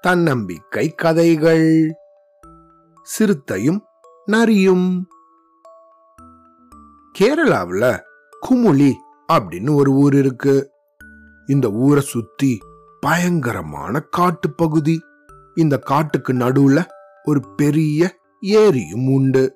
தன்னம்பிக்கை 0.00 0.94
கதைகள். 0.94 1.90
சிறுத்தையும் 3.02 3.82
நரியும். 4.26 5.06
கேரளாவுல 7.18 8.00
குமுளி 8.50 8.92
அப்படின்னு 9.32 9.74
ஒரு 9.74 9.90
ஊர் 9.90 10.14
இருக்கு. 10.14 10.70
இந்த 11.46 11.70
ஊரை 11.70 12.02
சுத்தி 12.02 12.58
பயங்கரமான 13.00 14.00
காட்டு 14.00 14.50
பகுதி. 14.50 15.00
இந்த 15.54 15.78
காட்டுக்கு 15.78 16.32
நடுவுல 16.32 16.86
ஒரு 17.24 17.40
பெரிய 17.56 18.16
ஏரியும் 18.40 19.14
உண்டு. 19.14 19.54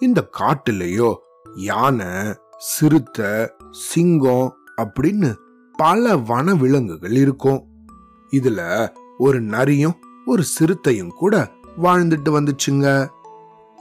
இந்த 0.00 0.28
காட்டுலயோ 0.38 1.14
யானை 1.54 2.34
சிறுத்தை 2.56 3.50
சிங்கம் 3.70 4.56
அப்படின்னு 4.82 5.44
பல 5.76 6.16
வன 6.16 6.54
விலங்குகள் 6.54 7.12
இருக்கும். 7.12 7.66
இதுல 8.30 8.88
ஒரு 9.18 9.40
நரியும் 9.40 9.96
ஒரு 10.26 10.42
சிறுத்தையும் 10.42 11.10
கூட 11.10 11.50
வாழ்ந்துட்டு 11.82 12.30
வந்துச்சுங்க. 12.36 13.08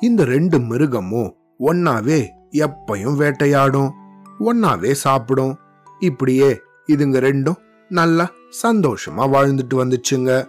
இந்த 0.02 0.26
ரெண்டு 0.26 0.60
மிருகமும் 0.60 1.36
ஒன்னாவே 1.60 2.28
எப்பையும் 2.52 3.16
வேட்டையாடும் 3.16 3.94
ஒன்னாவே 4.40 4.92
சாப்பிடும். 4.92 5.56
இப்படியே 6.00 6.62
இதுங்க 6.88 7.20
ரெண்டும் 7.28 7.56
நல்லா 7.90 8.32
சந்தோஷமா 8.64 9.24
வாழ்ந்துட்டு 9.36 9.76
வந்துச்சுங்க. 9.76 10.48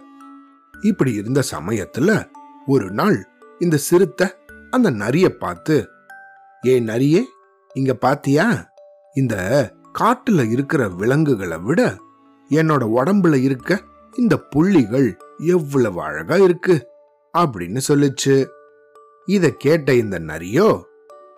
இப்படி 0.81 1.13
இருந்த 1.13 1.43
சமயத்துல 1.51 2.29
ஒரு 2.65 2.91
நாள் 2.91 3.29
இந்த 3.59 3.77
சிறுத்தை 3.77 4.27
அந்த 4.69 4.91
நரிய 4.91 5.29
பார்த்து 5.29 5.87
ஏ 6.65 6.79
நரியே 6.79 7.21
இங்க 7.73 7.93
பாத்தியா? 7.93 8.71
இந்த 9.13 9.35
காட்டுல 9.99 10.49
இருக்கிற 10.49 10.87
விலங்குகளை 10.87 11.57
விட 11.57 11.81
என்னோட 12.49 12.83
உடம்புல 12.95 13.35
இருக்க 13.41 13.81
இந்த 14.15 14.37
புள்ளிகள் 14.37 15.17
எவ்வளவு 15.37 16.01
அழகா 16.01 16.35
இருக்கு 16.35 16.75
அப்படின்னு 17.37 17.79
சொல்லுச்சு. 17.87 18.47
இத 19.25 19.49
கேட்ட 19.49 19.93
இந்த 19.93 20.19
நரியோ 20.19 20.69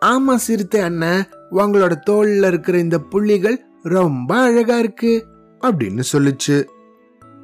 ஆமா 0.05 0.35
சிறுத்தை 0.35 0.81
அண்ணன் 0.81 1.29
உங்களோட 1.51 1.93
தோல்ல 2.09 2.47
இருக்கிற 2.47 2.77
இந்த 2.77 2.99
புள்ளிகள் 2.99 3.57
ரொம்ப 3.83 4.37
அழகா 4.41 4.77
இருக்கு 4.77 5.27
அப்படின்னு 5.61 6.03
சொல்லுச்சு. 6.13 6.67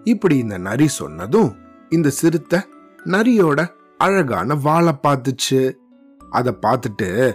இப்படி 0.04 0.38
இந்த 0.38 0.58
நரி 0.58 0.88
சொன்னதும் 0.88 1.56
இந்த 1.90 2.10
சிறுத்தை 2.10 2.60
நரியோட 3.04 3.68
அழகான 3.98 4.56
வாழை 4.56 4.94
பார்த்துச்சு. 5.04 5.74
அதை 6.30 6.58
பார்த்துட்டு 6.62 7.34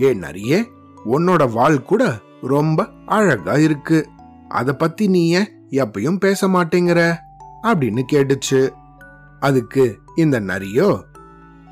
ஏ 0.00 0.14
நரியே 0.14 0.64
உன்னோட 1.12 1.52
வால் 1.52 1.82
கூட 1.82 2.18
ரொம்ப 2.46 2.88
அழகா 3.06 3.52
இருக்கு. 3.52 4.08
அத 4.48 4.74
பத்தி 4.74 5.08
நீ 5.08 5.28
ஏன் 5.28 5.48
எப்பயும் 5.70 6.18
பேச 6.18 6.48
மாட்டேங்கிற? 6.48 7.16
அப்படின்னு 7.62 8.02
கேட்டுச்சு. 8.12 8.70
அதுக்கு 9.40 9.98
இந்த 10.16 10.40
நரியோ? 10.40 11.00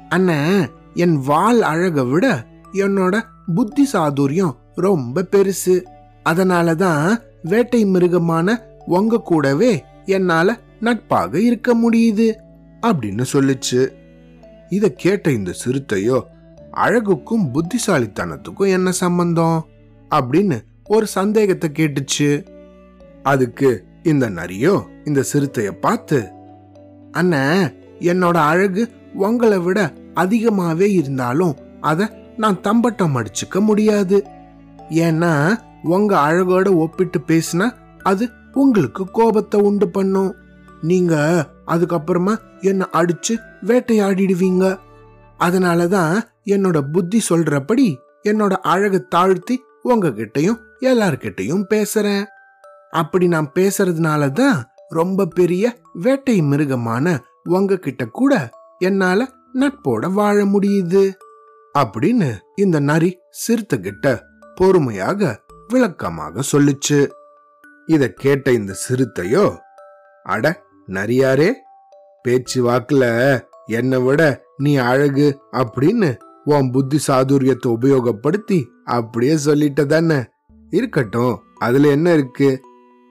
அண்ணன் 0.08 0.70
என் 0.94 1.22
வால் 1.24 1.62
அழக 1.62 2.04
விட 2.04 2.46
என்னோட 2.72 3.22
புத்தி 3.54 3.88
சாதுரியம் 3.92 4.56
ரொம்ப 4.74 5.28
பெருசு. 5.30 5.82
அதனாலதான் 6.24 7.20
வேட்டை 7.42 7.84
மிருகமான 7.84 8.62
உங்க 8.86 9.20
கூடவே 9.20 9.84
என்னால 10.04 10.58
நட்பாக 10.80 11.40
இருக்க 11.40 11.76
முடியுது 11.76 12.34
அப்படின்னு 12.82 13.24
சொல்லுச்சு. 13.32 13.92
இத 14.68 14.88
கேட்ட 14.88 15.30
இந்த 15.30 15.52
சிறுத்தையோ 15.64 16.22
அழகுக்கும் 16.76 17.50
புத்திசாலித்தனத்துக்கும் 17.52 18.68
என்ன 18.68 18.90
சம்பந்தம்? 18.90 19.66
அப்படின்னு 20.14 20.56
ஒரு 20.86 21.06
சந்தேகத்தை 21.06 21.68
கேட்டுச்சு. 21.74 22.30
அதுக்கு 23.22 23.70
இந்த 24.02 24.26
நரியோ 24.30 24.74
இந்த 25.04 25.20
சிறுத்தைய 25.32 25.70
பார்த்து 25.80 26.18
அண்ண 27.12 27.34
என்னோட 28.10 28.36
அழகு 28.52 28.82
உங்களை 29.26 29.58
விட 29.58 29.78
அதிகமாவே 30.14 30.88
இருந்தாலும் 31.00 31.54
அத 31.80 32.08
நான் 32.36 32.60
தம்பட்டம் 32.60 33.16
அடிச்சுக்க 33.16 33.60
முடியாது. 33.60 34.18
ஏன்னா 35.06 35.32
உங்க 35.82 36.12
அழகோட 36.28 36.68
ஒப்பிட்டு 36.76 37.18
பேசினா 37.26 37.66
அது 38.02 38.24
உங்களுக்கு 38.52 39.02
கோபத்தை 39.10 39.60
உண்டு 39.60 39.88
பண்ணும். 39.88 40.32
நீங்க 40.82 41.14
அதுக்கப்புறமா 41.66 42.34
என்ன 42.60 42.88
அடிச்சு 42.92 43.34
வேட்டையாடிடுவீங்க. 43.66 44.64
அதனாலதான் 45.38 46.14
என்னோட 46.44 46.78
புத்தி 46.92 47.20
சொல்றபடி 47.30 47.86
என்னோட 48.28 48.54
அழகை 48.72 49.00
தாழ்த்தி 49.08 49.56
உங்ககிட்டயும் 49.84 50.58
எல்லார்கிட்டயும் 50.80 51.64
பேசுறேன். 51.70 52.24
அப்படி 52.90 53.28
நான் 53.28 53.52
பேசுறதுனால 53.54 54.30
தான் 54.30 54.72
ரொம்ப 54.88 55.26
பெரிய 55.26 55.76
வேட்டை 55.92 56.42
மிருகமான 56.42 57.18
உங்ககிட்ட 57.44 58.06
கூட 58.06 58.50
என்னால 58.78 59.28
நட்போட 59.54 60.12
வாழ 60.12 60.44
முடியுது. 60.44 61.12
அப்படின்னு 61.78 62.38
இந்த 62.56 62.80
நரி 62.80 63.18
சிறுத்தை 63.30 63.80
கிட்ட 63.80 64.24
பொறுமையாக 64.54 65.40
விளக்கமாக 65.68 66.42
சொல்லுச்சு. 66.52 67.10
இத 67.86 68.08
கேட்ட 68.08 68.52
இந்த 68.52 68.74
சிறுத்தையோ 68.88 69.56
அட 70.22 70.62
நரியாரே 70.86 71.52
பேச்சு 72.22 72.58
வாக்குல 72.68 73.04
என்னை 73.66 73.98
விட 73.98 74.44
நீ 74.56 74.76
அழகு 74.76 75.38
அப்படின்னு 75.52 76.16
உன் 76.44 76.70
புத்தி 76.70 76.98
சாதுரியத்தை 77.06 77.66
உபயோகப்படுத்தி 77.66 78.71
அப்படியே 78.92 79.34
சொல்லிட்ட 79.44 79.82
தானே 79.86 80.18
இருக்கட்டும் 80.70 81.34
அதுல 81.58 81.88
என்ன 81.88 82.08
இருக்கு? 82.12 82.48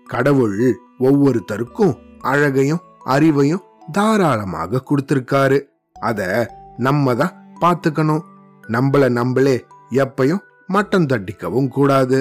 கடவுள் 0.07 0.55
ஒவ்வொருத்தருக்கும் 0.99 1.93
அழகையும் 2.21 2.81
அறிவையும் 3.05 3.63
தாராளமாக 3.91 4.81
கொடுத்திருக்காரு. 4.89 5.59
அத 5.99 6.21
நம்ம 6.77 7.15
தான் 7.15 7.35
பாத்துக்கணும் 7.61 8.23
நம்மள 8.67 9.09
நம்மளே 9.09 9.55
எப்பையும் 9.93 10.43
மட்டம் 10.67 11.07
தட்டிக்கவும் 11.07 11.67
கூடாது. 11.67 12.19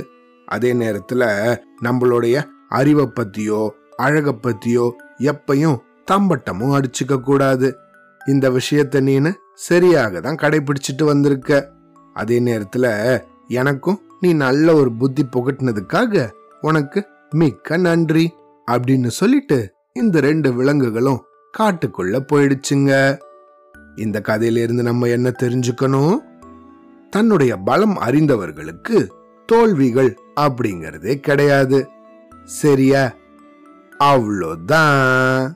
அதே 0.48 0.70
நேரத்துல 0.72 1.22
நம்மளுடைய 1.82 2.36
அறிவை 2.68 3.06
பத்தியோ 3.16 3.60
அழக 3.96 4.32
பத்தியோ 4.42 4.86
எப்பயும் 5.28 5.78
தம்பட்டமும் 6.10 6.74
அடிச்சுக்க 6.76 7.20
கூடாது. 7.20 7.68
இந்த 8.20 8.46
விஷயத்த 8.50 8.96
நீனு 9.08 9.30
சரியாக 9.68 10.20
தான் 10.20 10.40
கடைபிடிச்சிட்டு 10.42 11.04
வந்திருக்க. 11.04 11.50
அதே 12.16 12.36
நேரத்துல 12.40 12.86
எனக்கும் 13.50 14.00
நீ 14.20 14.32
நல்ல 14.32 14.74
ஒரு 14.74 14.92
புத்தி 14.92 15.24
புகட்டினதுக்காக 15.24 16.30
உனக்கு 16.60 17.06
மிக்க 17.30 17.76
நன்றி 17.76 18.32
அப்படின்னு 18.70 19.06
சொல்லிட்டு 19.06 19.72
இந்த 19.92 20.20
ரெண்டு 20.20 20.54
விலங்குகளும் 20.54 21.24
காட்டுக்குள்ள 21.58 22.26
போயிடுச்சுங்க. 22.32 23.18
இந்த 23.96 24.20
கதையிலிருந்து 24.20 24.82
நம்ம 24.82 25.06
என்ன 25.06 25.32
தெரிஞ்சுக்கணும்? 25.42 26.16
தன்னுடைய 27.10 27.56
பலம் 27.56 27.98
அறிந்தவர்களுக்கு 27.98 29.12
தோல்விகள் 29.46 30.18
அப்படிங்கறதே 30.40 31.14
கிடையாது. 31.14 31.88
சரியா? 32.44 33.14
அவ்வளோதான். 33.98 35.52